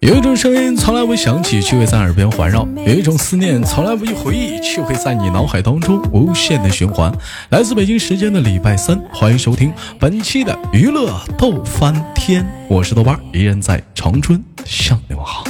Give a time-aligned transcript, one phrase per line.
[0.00, 7.10] 有一种声音从来不响起，却会在耳边环绕；有一种思念从来不去回忆，却会在你脑海当中无限的循环。
[7.48, 15.44] 来自北京时间的礼拜三，欢迎收听本期的娱乐逗翻天，我是豆瓣，依然在长春向你们好。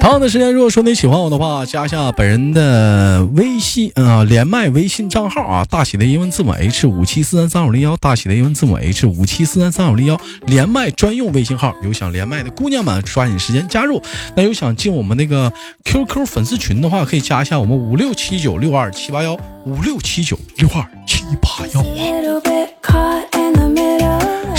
[0.00, 11.74] 同样的时间，如果说你喜欢我的话，加一下本人的微信啊，连麦微信账号啊，大写的英文字母 H 五七四三三五零幺，大写的英文字母 H 五七四三三五零幺，连麦专用微信号。
[11.82, 14.02] 有想连麦的姑娘们，抓紧时间加入。
[14.34, 15.52] 那有想进我们那个
[15.84, 21.82] QQ 粉丝群的话，可以加一下我们五六七九六二七八幺五六七九六二七八幺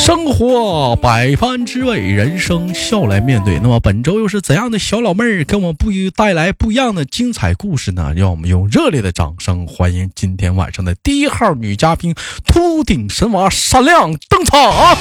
[0.08, 3.60] 生活百般滋味，人生笑来面对。
[3.60, 8.14] 那么本周又是怎样的小老妹儿给我们不带来不一样的精彩故事呢？
[8.16, 12.16] 让我们用热烈的掌声欢迎今天晚上的第一号女嘉宾
[12.46, 14.96] 秃顶神娃闪亮登场！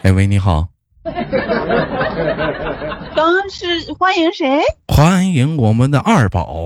[0.00, 0.75] 哎喂，你好。
[3.14, 4.60] 刚刚是欢迎谁？
[4.88, 6.64] 欢迎我们的二宝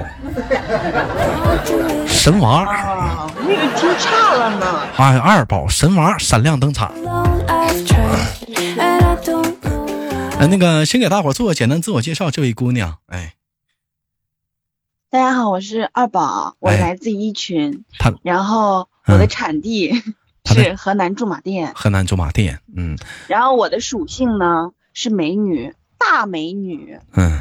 [2.09, 2.65] 神娃。
[2.65, 4.81] 啊，那个听差了呢。
[4.97, 6.93] 哎，二宝神娃闪亮登场。
[10.39, 13.35] 哎，那个先给大伙做个简单自我介绍，这位姑娘，哎，
[15.11, 20.03] 大家好，我是二宝，我哎来自一群，她然后我的嗯产地
[20.45, 22.97] 是河南驻马店，河南驻马店，嗯
[23.29, 26.99] 然后我的属性呢是美女，大美女。
[27.15, 27.41] 嗯，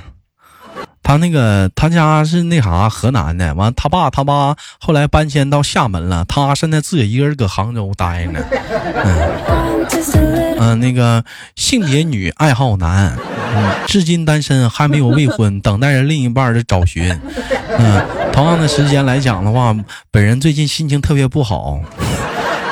[1.02, 8.40] 他那个他家是那啥河南的，完他爸他妈后来搬迁到厦门了，他现在自己一个人搁杭州待着呢。
[9.04, 11.24] 嗯、呃那个
[11.56, 13.18] 性别女，爱好男，
[13.56, 17.10] 嗯，至今单身，还没有未婚，等待着另一半的找寻。
[17.78, 19.76] 嗯、同样的时间来讲的话，
[20.12, 21.80] 本人最近心情特别不好，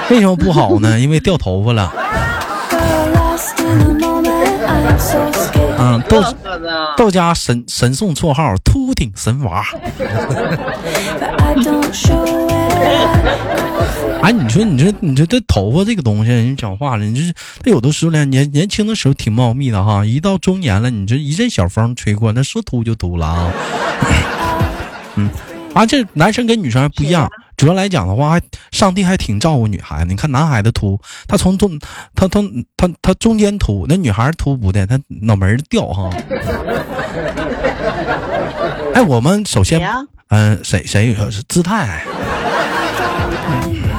[0.10, 0.98] 为什么不好呢？
[1.00, 1.94] 因为掉头发了。
[5.80, 9.64] 嗯，豆乐呵的，豆家神神送绰号“秃顶神娃”。
[14.22, 17.32] 哎，你说，你说，你说这头发这个东西，人讲话了，你这是
[17.64, 23.52] 他有的时候呢，年年轻的时候挺茂密的哈，一到中年了，你这一阵小风吹过，那说秃就秃了啊。
[25.16, 25.30] 嗯，
[25.73, 28.42] 啊，这男生跟女生还不一样，主要来讲的话，还
[28.72, 30.06] 上帝还挺照顾女孩子。
[30.06, 31.80] 你看男孩子秃，他从中，
[32.16, 32.40] 他他
[32.78, 36.10] 他他中间秃，那女孩秃不的，他脑门儿掉哈。
[38.94, 39.82] 哎，我们首先？
[40.30, 42.04] 嗯、谁谁是姿态？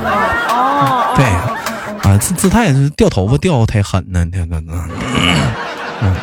[0.04, 1.24] 哦，对，
[2.08, 4.62] 啊，姿姿态是掉头发掉的太狠了，这个，
[6.02, 6.14] 嗯，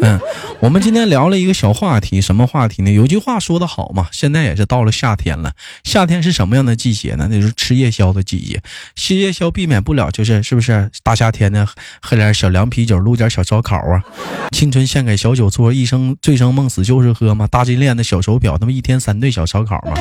[0.00, 0.20] 嗯，
[0.60, 2.90] 我们今天聊了一个小话题，什么话题呢？
[2.90, 5.52] 有句话说得好嘛，现在也是到了夏天了，
[5.82, 7.26] 夏天是什么样的季节呢？
[7.30, 8.60] 那就是吃夜宵的季节。
[8.94, 11.66] 吃夜宵避免不了就是是不是大夏天的
[12.00, 14.02] 喝点小凉啤酒，撸点小烧烤啊？
[14.50, 17.46] 青春献给小酒桌，一生醉生梦死就是喝嘛。
[17.46, 19.96] 大金链子小手表，他妈一天三顿小烧烤嘛，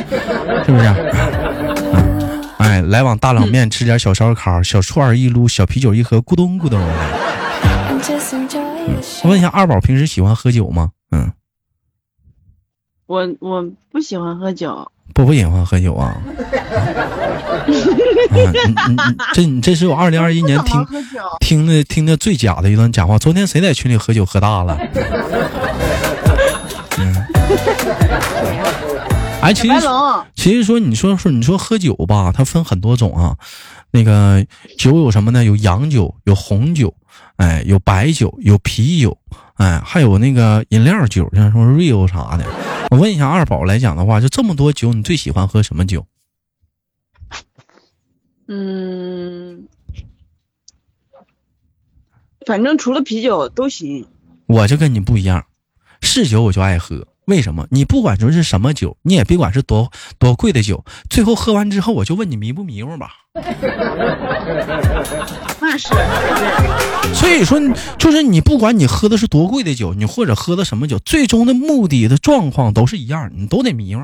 [0.65, 0.85] 是不是？
[2.57, 6.93] 哎，来碗大冷面吃点小烧烤，小串儿一撸，小啤酒一喝，咕咚咕咚的。
[9.23, 10.91] 我问一下，二宝平时喜欢喝酒吗？
[11.11, 11.31] 嗯，
[13.05, 16.15] 我我不喜欢喝酒，不不喜欢喝酒啊。
[19.33, 20.85] 这你这是我二零二一年听。
[21.39, 23.17] 听的听的最假的一段假话。
[23.17, 24.77] 昨天谁在群里喝酒喝大了？
[26.97, 27.15] 嗯，
[29.41, 29.75] 哎，其实，
[30.35, 33.37] 其实说你说说你说喝酒吧，它分很多种啊。
[33.91, 34.45] 那个
[34.77, 35.43] 酒有什么呢？
[35.43, 36.93] 有洋酒，有红酒，
[37.37, 39.17] 哎，有白酒，有啤酒，
[39.55, 42.45] 哎，还有那个饮料酒，像什么 Rio 啥的。
[42.91, 46.05] 我问一下二宝来讲的话，就这么多酒，你最喜欢喝什么酒？
[48.47, 49.67] 嗯，
[52.45, 54.05] 反正除了啤酒都行。
[54.45, 55.45] 我就跟你不一样，
[56.01, 57.07] 是酒我就爱喝。
[57.25, 57.65] 为什么？
[57.71, 63.22] 你不管说是什么酒，你也别管是多多贵的酒，最后喝完之后，我就问你迷不迷糊吧。
[65.59, 65.87] 那是，
[67.15, 67.59] 所以说，
[67.97, 74.03] 就是你不管你喝的是多贵的酒，你或者喝的什么酒，最终的目的的状况都是一样，你都得迷糊，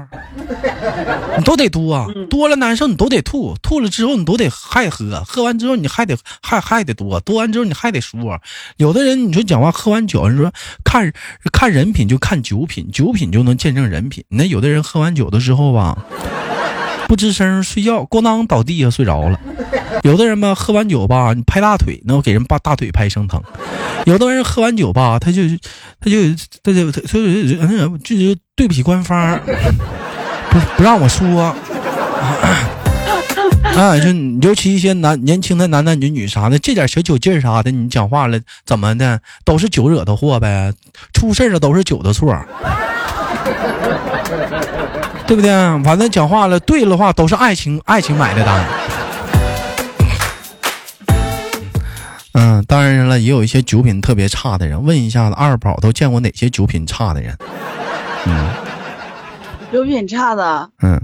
[1.38, 8.42] 你都得多啊，多了难受，你都得吐，吐了之后你都得还喝，喝完之后你还得还还得多，多完之后你还得说。
[8.78, 10.52] 有的人你说讲话喝完酒，你说
[10.84, 11.14] 看
[11.54, 14.24] 看人品就看酒品，酒品就能见证人品。
[14.30, 15.96] 那有的人喝完酒的时候吧，
[17.10, 19.40] 不吱声睡觉，咣当倒地下睡着了。
[20.06, 23.42] 有的人吧，喝完酒吧，你拍大腿，那我给人把大腿拍生疼；
[24.06, 25.42] 有的人喝完酒吧，他就
[26.00, 26.18] 他就
[26.62, 29.40] 他就他就就是对不起官方，
[30.52, 31.56] 不不让我说。
[33.76, 34.12] 啊，就
[34.48, 40.72] 尤其一些男年轻的男男女女啥的，这点小酒劲儿啥的，你讲话了怎么的，都是酒惹的祸呗，
[41.14, 42.38] 出事了都是酒的错，
[45.30, 45.52] 对不对？
[45.84, 48.66] 反正讲话了，对了话都是爱情，爱情买的单。
[52.34, 54.84] 嗯，当然了，也有一些酒品特别差的人。
[54.84, 57.38] 问一下子，二宝都见过哪些酒品差的人？
[58.26, 58.50] 嗯，
[59.72, 61.00] 酒品差的，嗯。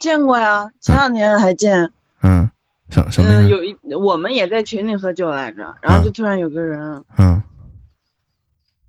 [0.00, 1.92] 见过呀，前两天还见。
[2.24, 2.50] 嗯，
[2.90, 3.42] 什什么？
[3.48, 7.40] 有一我们也在群里喝酒来着，然后就突然有个人，嗯，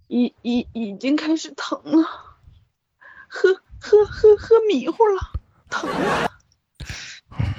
[0.08, 2.08] 已已已经开始疼了，
[3.30, 3.50] 喝
[3.84, 5.22] 喝喝喝迷糊了，
[5.70, 5.90] 疼，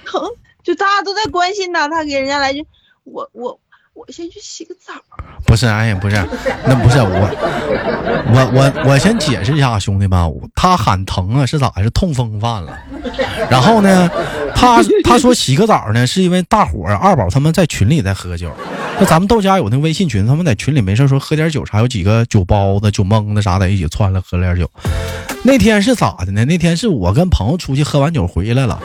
[0.07, 0.23] 疼，
[0.63, 2.67] 就大家都在关心他，他给人家来句，
[3.05, 3.61] 我我。
[3.97, 4.93] 我先去洗个澡。
[5.47, 6.17] 不是，哎呀，不是，
[6.67, 7.07] 那不是我，
[8.35, 10.19] 我我我先解释一下，兄弟们，
[10.53, 11.73] 他喊疼啊，是咋？
[11.81, 12.77] 是痛风犯了。
[13.49, 14.11] 然后呢，
[14.53, 18.51] 他他说洗个澡呢，是因为大伙儿二宝他们在群里在喝酒。
[18.99, 24.71] 那咱们豆家有那微信群，他们在群里没事说喝点酒啥，有几个酒包子、酒蒙子啥的，一起串了喝点酒。
[25.43, 26.45] 那天是咋的呢？
[26.45, 28.81] 那天是我跟朋友出去喝完酒回来了。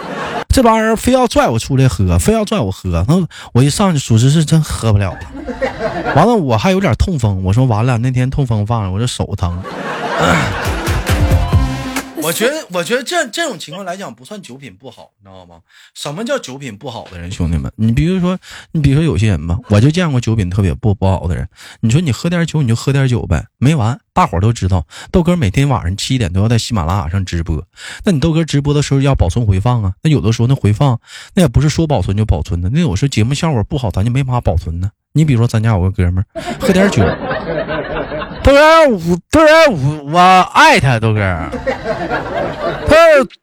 [0.49, 3.23] 这帮人非要拽我出来喝，非要拽我喝，那
[3.53, 5.19] 我一上去，属实是真喝不了了。
[6.15, 9.61] 完了，我还有点痛风，我说完了，那天痛风犯了，我这手疼。
[12.23, 15.61] 我觉得，我觉得这这种情况来讲不算酒品不好，你知道吗？
[15.93, 17.31] 什么叫酒品不好的人？
[17.31, 18.37] 兄弟们，你比如说，
[18.71, 21.47] 你比如说有些人吧，我就见过酒品特别不不好的人。
[21.81, 23.99] 你说你喝点酒，你就喝点酒呗，没完。
[24.13, 27.63] 大伙都知道，豆哥每天晚上七点都要在喜马拉雅上直播。
[28.03, 29.93] 那你豆哥直播的时候要保存回放啊？
[30.03, 30.99] 那有的时候那回放
[31.35, 34.91] 那也不是说保存就保存的，那有时候节目效果不好，咱就没法保存呢。
[35.13, 37.01] 你比如说，咱家有个哥们儿喝点酒。
[38.49, 38.97] 豆哥，我
[39.29, 40.19] 豆哥，我我
[40.53, 41.19] 爱他，豆哥。
[42.87, 42.95] 他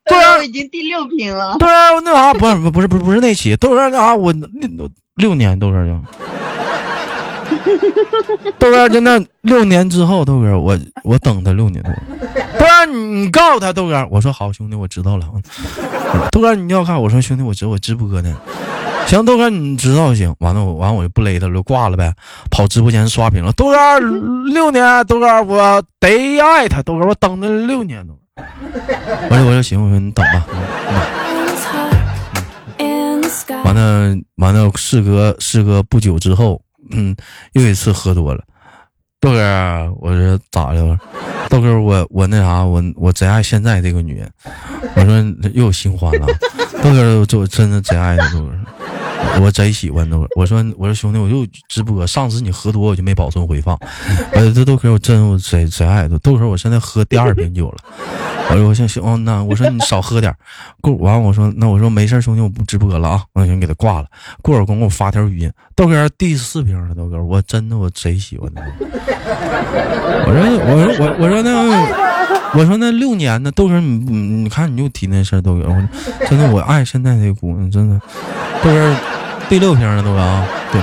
[0.05, 1.57] 豆哥已经第六瓶了。
[1.61, 5.93] 豆哥，那啥，不是不是不是不是那期，豆哥那啥，我六六年，豆哥就。
[8.59, 11.93] 豆哥就那六年之后，豆哥我我等他六年多。
[12.59, 15.27] 豆哥，你告诉他，豆哥，我说好兄弟，我知道了。
[16.33, 18.37] 豆哥，你要看，我说兄弟，我直我直播呢。
[19.07, 22.13] 行，豆哥，你知道就行，完了我完了我就不勒他了，挂了呗，
[22.51, 23.53] 跑直播间刷屏了。
[23.53, 24.01] 豆哥
[24.53, 28.19] 六年，豆哥我得爱他，豆哥我等了六年都。
[29.31, 30.47] 完了我说行，我说你等吧。
[33.65, 36.61] 完了完了，事隔事隔不久之后，
[36.91, 37.15] 嗯，
[37.53, 38.43] 又一次喝多了。
[39.21, 40.99] 豆哥，我说咋的了？
[41.49, 44.31] 豆哥，我我那啥，我我贼爱现在这个女人。
[44.95, 45.15] 我说
[45.55, 46.27] 又有新欢了。
[46.87, 48.53] 豆哥， 我真的贼爱她，豆哥。
[49.41, 52.07] 我贼喜欢豆哥，我说我说兄弟，我又直播。
[52.07, 53.77] 上次你喝多，我就没保存回放。
[54.33, 57.79] 呃，这豆哥我真我贼贼爱豆豆哥，我现在喝第二瓶酒了。
[58.49, 60.33] 我说我行行，那我说你少喝点。
[60.81, 64.07] 过完我说那我说没事，兄弟我不直播了啊，我先给他挂了。
[64.41, 68.63] 过会儿功夫我发条语音，豆哥第四瓶了，豆哥我真的我贼喜欢他。
[70.27, 72.16] 我说我说我我说那
[72.57, 78.01] 我说那六年呢，豆哥你你看你又提那事儿，豆哥我真的我爱现在这姑娘，真的
[78.63, 78.97] 豆哥。
[79.49, 80.81] 第六瓶了豆哥啊，对。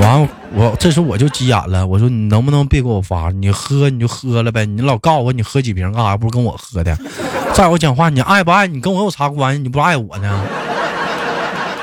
[0.00, 3.30] 完我这时候我就急眼了，我说你能不能别给我发？
[3.30, 6.16] 你喝你就喝了呗，你老告诉我你喝几瓶干啥？
[6.16, 6.96] 不是跟我喝的。
[7.52, 9.62] 再我讲话，你爱不爱你跟我有啥关系？
[9.62, 10.40] 你不爱我呢？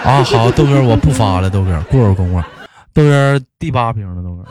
[0.04, 2.44] 啊，好，豆哥我不发了，豆哥过会儿功夫，
[2.94, 4.44] 豆哥第八瓶了，豆哥，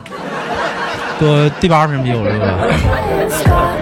[1.19, 3.74] 哥第八瓶啤酒了，豆哥。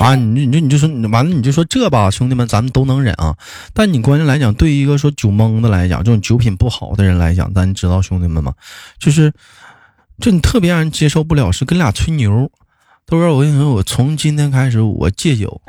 [0.00, 3.36] 啊，你你就你就说完了，你就说这吧，兄弟们，咱们都能忍啊。
[3.72, 8.52] 但你关键来讲，对于一个说酒蒙的来讲，这种酒品不好的人来讲，咱知道兄弟们吗？
[8.98, 9.32] 就是，
[10.18, 12.50] 就你特别让人接受不了，是跟俩吹牛。
[13.06, 15.62] 豆哥，我跟你说，我从今天开始我戒酒，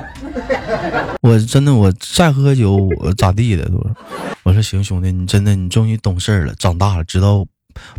[1.22, 3.65] 我真的我再喝酒我咋地的？
[3.65, 3.93] 都是，
[4.41, 7.45] 我说行，兄弟，你真的你终于懂事了，长大了，知道。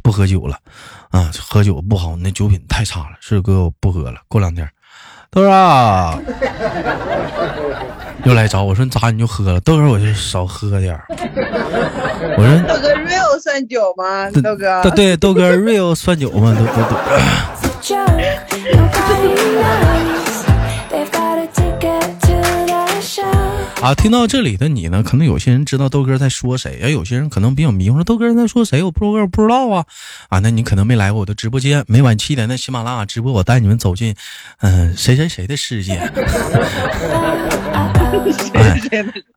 [0.04, 0.56] 不喝酒了，
[1.14, 3.11] 啊，喝酒不好，那酒品太差了。
[3.21, 4.21] 是哥，我不喝了。
[4.26, 4.68] 过两天，
[5.30, 5.49] 豆哥
[8.25, 11.06] 又来找我说：“你咋你就喝了？”豆哥，我就少喝点儿
[12.37, 16.52] 我说：“豆哥 real 算酒吗？”豆哥，对，豆哥 real 算酒吗？
[16.52, 16.97] 都都都。
[23.85, 29.85] 啊，听到这里的你呢，可能有些人知道豆哥在说谁，而有些人可能比较迷糊，说豆哥在说谁，我不我不知道啊
[30.31, 34.14] 啊，那你可能没来过我的直播间，每晚七点的喜马拉雅直播，我带你们走进
[34.61, 35.97] 嗯谁谁谁的世界。
[38.55, 38.81] 哎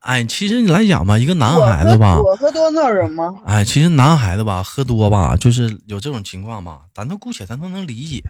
[0.00, 3.34] 哎，其实你来讲吧，一个男孩子吧，我喝多闹人吗？
[3.44, 8.22] 哎，其实男孩子吧，喝多吧，就是有这种情况吧，咱都姑且咱都能理解，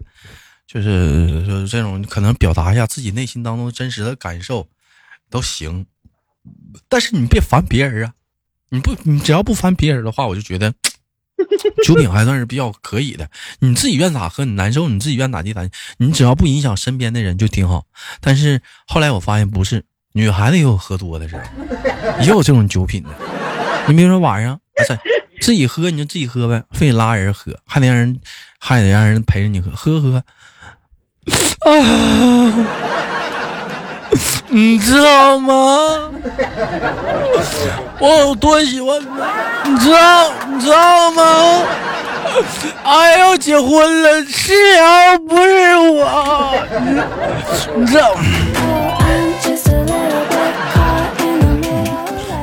[0.66, 4.66] 就是就是这种可能表达一下自己内心当中真实的感受
[5.30, 5.86] 都行，
[6.88, 8.12] 但是你别烦别人啊，
[8.70, 10.72] 你不你只要不烦别人的话，我就觉得
[11.84, 13.28] 酒品还算是比较可以的。
[13.60, 17.84] 你自己愿咋喝，你难受你自己愿咋地咋地，你只要不影响身边的人就挺好。
[18.20, 19.84] 但是后来我发现不是。
[20.12, 21.42] 女孩子也有喝多的时候，
[22.20, 23.10] 也有这种酒品的。
[23.86, 24.58] 你比如说晚上，
[25.40, 28.18] 自己喝你就自己喝呗，非得拉人喝，还得让人，
[28.58, 30.16] 还得让人陪着你喝，喝喝。
[31.60, 31.70] 啊，
[34.50, 35.54] 你知道吗？
[38.00, 39.06] 我有多喜欢你，
[39.70, 41.22] 你知道你知道吗？
[42.84, 46.54] 哎要结婚了，是啊，不是我，
[47.76, 48.14] 你知道。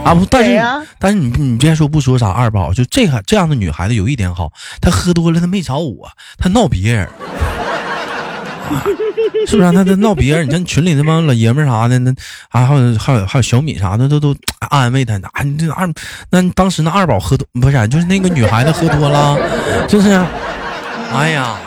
[0.03, 0.61] 啊不，但是
[0.99, 7.09] 但是你你别说不说啥二宝，就这个这样的女孩子有一点好，她喝多了她没找我，她闹别人，
[9.47, 9.71] 是不是？
[9.71, 12.13] 她她闹别人，你像群里那帮老爷们啥的，那
[12.49, 14.35] 还有还有还有小米啥的，都都
[14.69, 15.15] 安慰她。
[15.33, 15.87] 啊，你这二，
[16.29, 19.37] 那当时那二宝喝多不是，就是那个女孩子喝多了，
[19.87, 20.09] 就是，
[21.13, 21.57] 哎呀，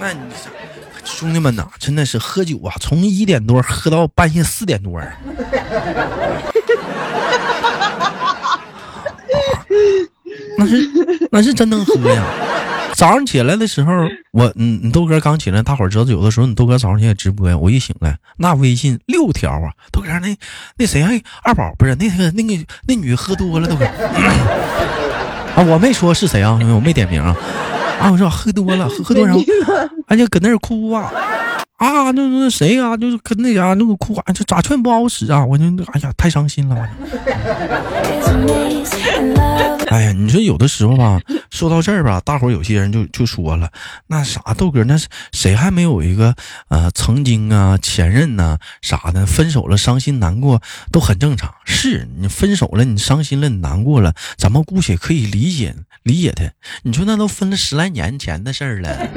[0.00, 0.18] 那你
[1.04, 5.00] 兄弟们呐，真的是喝酒啊，从一点多喝到半夜四点多。
[10.58, 10.90] 那是
[11.30, 12.22] 那是真能喝呀！
[13.02, 13.92] 早上起来的时候，
[14.30, 20.36] 我嗯，你豆哥刚起来，大伙儿知道有的时候你豆哥早上起来直播呀，我一醒来，那微信六条啊，豆哥那
[20.76, 23.84] 那谁还二宝不是那个那个那女喝多了豆哥。
[25.56, 27.34] 啊，我没说是谁啊，我没点名啊，
[27.98, 29.34] 啊，我说喝多了喝喝多少，
[30.06, 31.12] 哎就搁那儿哭啊。
[31.82, 35.44] 啊，那那谁啊，就是跟那啥那个哭啊，这咋劝不好使啊？
[35.44, 36.76] 我就哎呀，太伤心了。
[39.88, 41.20] 哎呀，你说有的时候吧，
[41.50, 43.68] 说到这儿吧，大伙有些人就就说了，
[44.06, 46.36] 那啥豆哥，那是谁还没有一个
[46.68, 50.62] 呃曾经啊前任呢啥的，分手了伤心难过
[50.92, 51.52] 都很正常。
[51.64, 55.74] 是你分手了，你伤心了，你难过了，咱们姑且可以理解
[56.04, 56.44] 理解他。
[56.84, 59.08] 你说那都分了十来年前的事儿了。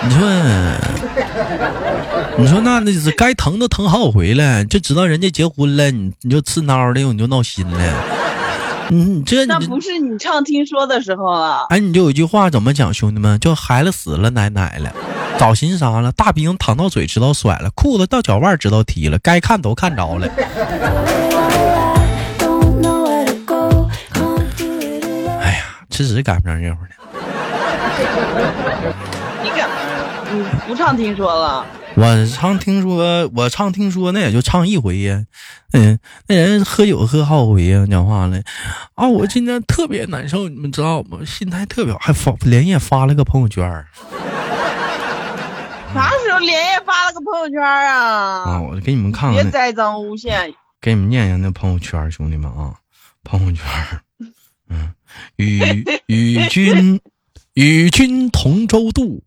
[0.00, 0.28] 你说，
[2.38, 7.78] 你说那那是该疼都疼好几回了，就知道人家结婚了，你你就刺挠的，你就闹心了。
[8.90, 11.66] 你 这那不是你唱听说的时候了。
[11.70, 14.90] 哎，你就有一句话怎么讲，兄弟们，叫孩子死了奶奶了，
[15.38, 16.10] 早寻啥了？
[16.12, 20.26] 大兵躺到嘴知道甩了，裤子到脚腕知道踢了，该看都看着了。
[25.40, 26.90] 哎呀，吃屎赶不上热乎的。
[29.42, 29.50] 你
[30.66, 31.66] 不唱听说了？
[31.94, 35.24] 我唱听说，我唱听说，那也就唱一回呀。
[35.72, 38.40] 嗯，那人喝酒喝好几回呀，讲话了。
[38.94, 41.18] 啊，我今天特别难受，你们知道吗？
[41.26, 43.64] 心态特别好，还发连夜发了个朋友圈。
[45.94, 48.44] 啥时候连夜发了个朋友圈啊？
[48.44, 49.42] 啊，我给你们看看。
[49.42, 50.54] 别栽赃诬陷。
[50.80, 52.74] 给你们念念那朋友圈，兄弟们啊，
[53.24, 53.64] 朋友圈。
[54.68, 54.92] 嗯，
[55.36, 57.00] 与与君
[57.54, 59.20] 与君同舟渡。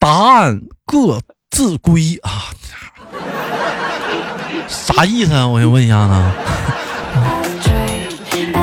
[0.00, 2.54] 答案各自归啊！
[4.68, 5.48] 啥意思啊？
[5.48, 6.32] 我先问一下呢。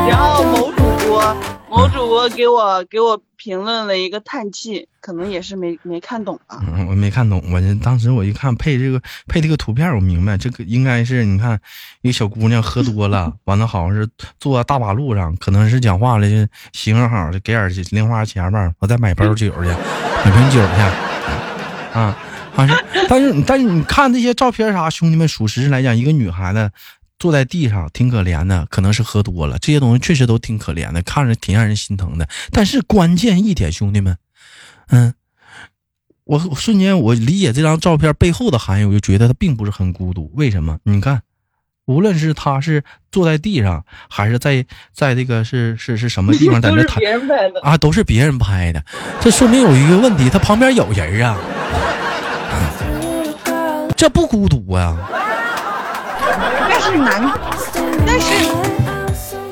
[0.08, 1.36] 然后某主播，
[1.70, 6.64] 某主播给我给我评论了一个叹气，可能也是没没看懂啊。
[6.74, 11.60] 嗯，我没看懂，我这当时我一看配这个配这个图片，我明白这个应该是你看
[12.02, 14.08] 一个小姑娘喝多了， 完了好像是
[14.40, 19.50] 坐大马路上，可能是讲话了，就行好就给点零花钱吧，我再买包酒去，
[20.24, 21.05] 买瓶酒去。
[21.96, 22.18] 啊，
[22.54, 26.70] 好像， 但是但是你看这些照片啥，兄弟们，属实来讲，一个女孩子
[27.18, 32.28] 坐在地上挺可怜的，可能是喝多了，这些东西确实都挺可怜的，看着挺让人心疼的。
[32.52, 34.18] 但是关键一点，兄弟们，
[34.90, 35.14] 嗯，
[36.26, 40.30] 我瞬间我理解这张照片背后的含义，我就觉得她并不是很孤独。
[40.36, 40.78] 为什么？
[40.84, 41.22] 你看，
[41.86, 47.02] 无论是他是坐在地上，还是在在这个是是是什么地方，在那拍
[47.62, 48.84] 啊，都是别人拍的，
[49.20, 51.38] 这说明有一个问题，他旁边有人啊。
[53.96, 54.98] 这不孤独啊！
[56.68, 57.32] 那是男，
[58.06, 58.46] 那是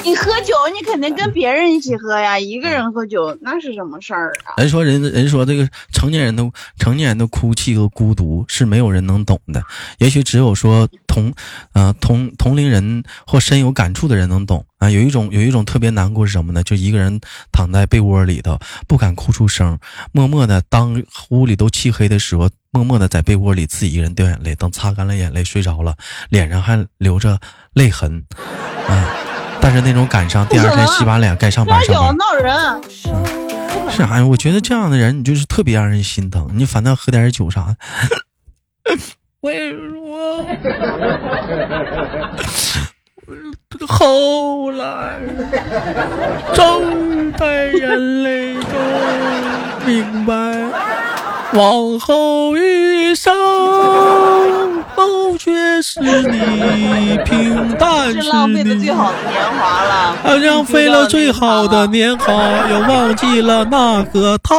[0.03, 4.55] 你喝酒，你肯定跟别人一起喝呀，一个人喝酒那是什么事儿啊？
[4.57, 6.43] 人说人人说这个成年人的
[6.77, 9.63] 成年人的哭泣和孤独是没有人能懂的，
[9.99, 11.33] 也许只有说同，
[11.71, 14.89] 呃同同龄人或深有感触的人能懂啊。
[14.89, 16.61] 有一种有一种特别难过是什么呢？
[16.63, 19.79] 就一个人躺在被窝里头，不敢哭出声，
[20.11, 25.95] 默默的当屋里都漆黑的时候，默默的在被窝里自己一个人掉眼泪，等擦干了眼泪睡着了，
[26.29, 27.39] 脸上还留着
[27.73, 28.25] 泪痕，
[28.89, 29.22] 啊。
[29.63, 32.17] 但是那种赶上， 第二天洗把脸该上班上班。
[32.17, 32.53] 闹人，
[33.89, 34.25] 是啥呀？
[34.25, 36.49] 我觉得这样的人，你就是特别让人心疼。
[36.51, 37.77] 你反倒喝点酒啥的。
[39.39, 40.45] 我也说，
[43.87, 45.19] 后来
[46.53, 48.69] 睁开眼泪中
[49.85, 50.33] 明白，
[51.55, 53.31] 往后余生
[54.95, 62.33] 都却是你平淡是浪费了最好的年华了，浪费了最好的年华，
[62.69, 64.55] 又忘记了那个他。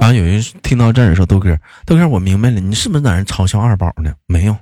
[0.00, 4.10] 然后有人听到这儿说：“豆哥，豆哥，我明白了，你是不是在那嘲笑二宝呢？
[4.26, 4.56] 没有，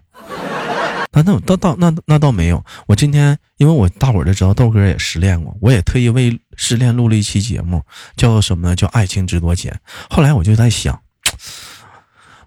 [1.13, 2.65] 那那倒倒那那倒没有。
[2.87, 7.83] 我今天因为我大伙儿都知道豆哥也失恋过，我也特意为失恋录了一期节目，
[8.17, 8.77] 叫什么呢？
[8.77, 9.73] 叫《爱情值多钱》。
[10.15, 11.01] 后来我就在想，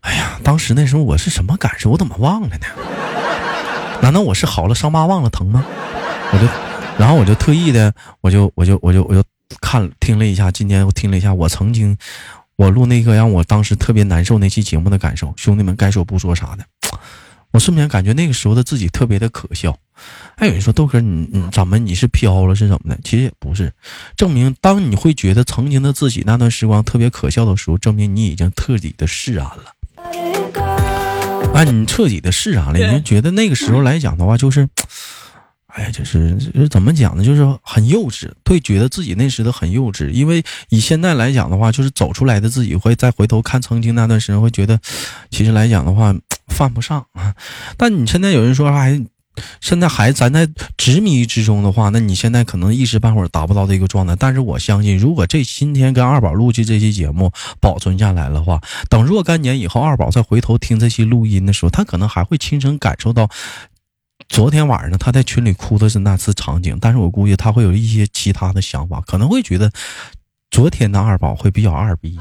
[0.02, 1.90] 哎呀，当时那时候我是什么感受？
[1.90, 2.68] 我怎么忘了呢？
[4.02, 5.66] 难道我是好了伤疤忘了疼吗？
[6.32, 6.48] 我就，
[6.98, 9.24] 然后我就特意的，我就我就我就我就
[9.60, 11.98] 看听了一下，今天我听了一下，我曾经。”
[12.58, 16.64] 我录那个让我当时特别难受那期节目的感受，兄弟们该说不说啥的，
[17.52, 19.78] 我瞬间感觉那个时候的自己特别的可笑。
[20.36, 23.00] 还有人说豆哥你你怎么你是飘了是怎么的？
[23.04, 23.72] 其实也不是，
[24.16, 29.76] 证明当你会觉得曾经的自己那段时光特别可笑的时候，证明你已经彻底的释然了。
[31.54, 34.68] 啊，你彻底的释然了，你就觉得那个时候来讲的话就是。
[35.74, 37.24] 哎呀，就是就是怎么讲呢？
[37.24, 40.10] 就是很幼稚，会觉得自己那时的很幼稚。
[40.10, 44.78] 因为以现在来讲的话，就是走出来的自己会再回头看曾经那段时间，会觉得
[45.30, 46.14] 其实来讲的话
[46.52, 47.34] 犯不上啊。
[47.78, 49.04] 但你现在有人说还
[49.62, 54.16] 现在还咱在执迷之中的话，那你现在可能一时半会儿达不到这个状态。
[54.16, 63.30] 但是我相信，如果这今天跟二宝录制这期节目保存下来的话，等若干年以后，二宝再回头听这期录音的时候，他可能还会亲身感受到。
[64.30, 69.72] 昨天晚上他在群里哭的是那次场景，但是我估计他会有一些其他的想法，可能会觉得
[70.52, 72.20] 昨天的二宝会比较二逼。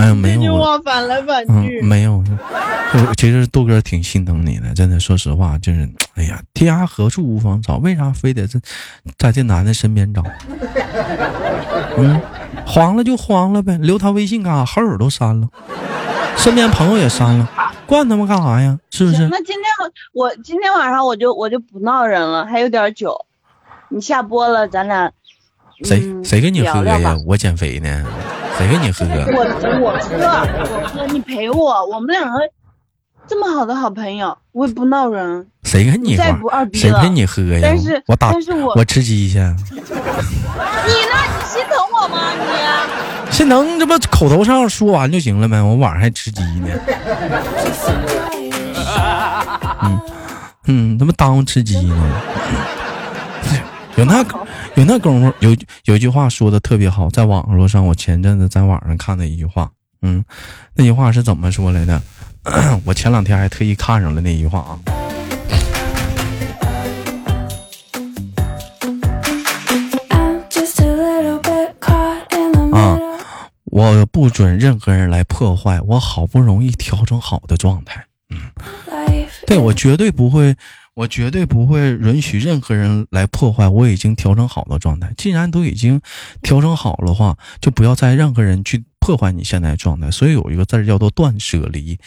[0.00, 2.24] 哎呀，没有，话反来反去，没有。
[3.16, 8.58] 其实杜哥挺心疼你的，真的，说实话，就是，哎呀，天涯何处无芳草，为啥非得在
[9.18, 10.22] 在这男的身边找？
[11.98, 12.20] 嗯。
[12.66, 14.64] 黄了就黄了呗，留他微信干啥？
[14.64, 15.48] 好友都删了，
[16.36, 17.50] 身边朋友也删了，
[17.84, 18.78] 惯他们干啥呀？
[18.90, 19.28] 是不是？
[19.28, 19.64] 那今天
[20.12, 23.26] 我今天晚上我就我就不闹人了，还有点酒，
[23.88, 25.10] 你下播了，咱俩
[25.82, 27.16] 谁谁跟你喝呀？
[27.26, 28.06] 我减肥呢，
[28.60, 29.06] 谁跟你喝？
[29.06, 29.88] 我我喝我
[30.92, 32.38] 喝，你陪我，我们两个
[33.26, 35.46] 这么好的好朋友，我也不闹人。
[35.62, 37.60] 谁跟你再不二逼谁陪你喝呀？
[37.62, 39.38] 但是我打，但是我我吃鸡去。
[39.40, 39.54] 你呢？
[39.72, 42.32] 你心疼我吗？
[43.24, 45.62] 你心疼这不口头上说完就行了呗？
[45.62, 46.68] 我晚上还吃鸡呢。
[49.84, 50.00] 嗯
[50.68, 51.96] 嗯，他妈耽误吃鸡呢。
[54.00, 54.24] 有那
[54.76, 60.24] 有那功夫，有有句话说的特别好，在网络上，我前阵子在网上看的一句话，嗯，
[60.74, 62.00] 那句话是怎么说来的？
[62.86, 64.80] 我前两天还特意看上了那句话啊。
[73.72, 78.04] 我不准任何人来破坏我好不容易调整好的状态。
[78.30, 78.40] 嗯，
[79.46, 80.54] 对我绝对不会，
[81.00, 85.10] 我绝对不会允许任何人来破坏我已经调整好的状态。
[85.16, 85.98] 既然都已经
[86.42, 90.10] 调整好了话，就不要再任何人去破坏你现在状态。
[90.10, 91.98] 所以有一个字叫做断舍离。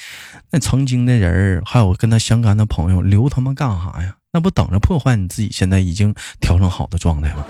[0.52, 4.18] 那曾经的人还有跟他相干的朋友，留他们干啥呀？
[4.32, 7.46] 那不等着破坏你自己现在已经调整好的状态吗？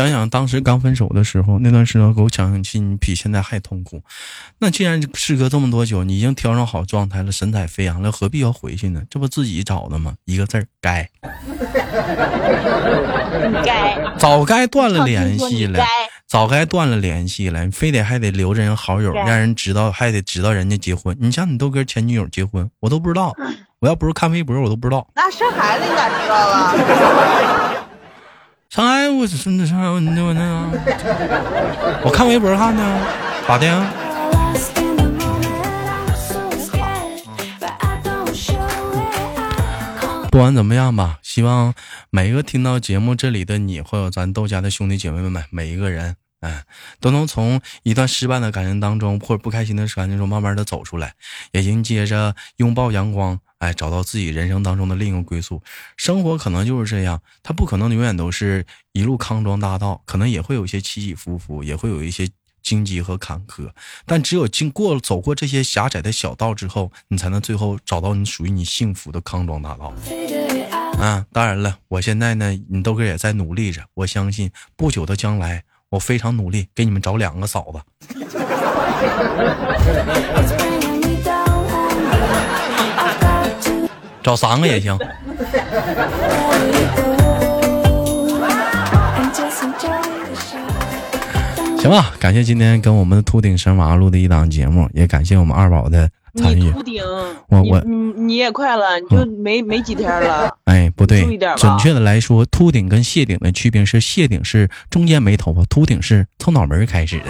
[0.00, 4.02] 想想当时刚分手的时候，那段时间给我讲讲气，你比现在还痛苦。
[4.58, 9.02] 那既然事隔这么多久，你已经调整好状态了，神采飞扬了，何必要回去呢？
[9.10, 10.14] 这不自己找的吗？
[10.24, 11.08] 一个字儿，该。
[13.62, 13.96] 该。
[14.18, 15.84] 早该断了联系了，
[16.26, 21.16] 早该断了联系了，你非得还得留着人好友，让人知道，还得知道人家结婚。
[21.20, 23.34] 你像你都跟前女友结婚，我都不知道。
[23.80, 25.06] 我要不是看微博，我都不知道。
[25.14, 27.79] 那生孩子你咋知道了？
[28.70, 30.70] 上海，我真的上海，我那我那，
[32.04, 32.82] 我看微博看的，
[33.44, 33.84] 咋的？
[40.30, 41.74] 不管怎么样吧，希望
[42.10, 46.64] 每一个听到节目这里的你，或者咱豆家的兄弟姐妹们，每一个人，哎，
[47.00, 51.14] 都能从一段失败的感情当中，或者不开心的感情中，慢慢的走出来，
[51.52, 55.62] 也迎接着拥抱阳光，哎，找到自己人生当中的另一个归宿。
[55.96, 62.28] 生活可能就是这样，它不可能永远都是一路康庄大道，可能也会有一些起起伏伏，也会有一些。
[62.62, 63.70] 荆棘和坎坷，
[64.04, 69.94] 但只有经过走过这些狭窄的小道之后，你才能最后找到你属于你幸福的康庄大道。
[71.00, 73.82] 啊，当然了，我现在呢，你豆哥也在努力着。
[73.94, 77.80] 我相信不久的将来，我非常努力给你们找两个嫂子。
[84.22, 84.96] 找三个也行。
[91.80, 96.08] 行吧，感谢今天跟我们秃顶神娃录的一档节目，也感谢我们二宝的
[96.40, 97.02] 你秃顶，
[97.48, 100.54] 我我你你也快了，你就没没几天了。
[100.64, 101.24] 哎，不对
[101.56, 107.24] 准确的来说，秃顶跟谢顶的区别是，谢顶是中间没头发，秃顶是从脑门开始的。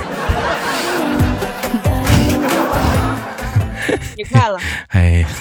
[4.16, 4.58] 你快了，
[4.90, 5.24] 哎.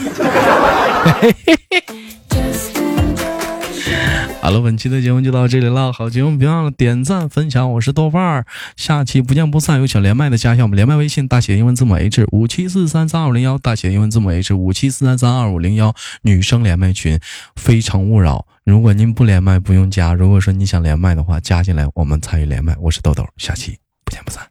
[4.41, 5.91] 好了，本期的节目就到这里了。
[5.91, 9.79] 好节目别忘了点赞分享，我是豆瓣儿，下期不见不散。
[9.79, 17.19] 有想连麦的加一下我们连麦微信，大写英文字母 H 五七四三三二五零幺，大写英文字母 H 五七四三三二五零幺，女生连麦群
[17.57, 18.47] 非诚勿扰。
[18.63, 22.75] 如果您不连麦不用加，如果说你想连麦的话，加进来我们参与连麦。
[22.79, 24.48] 我是豆豆，下期不见不散。